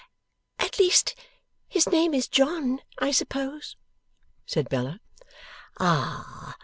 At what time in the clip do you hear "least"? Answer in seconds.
0.79-1.13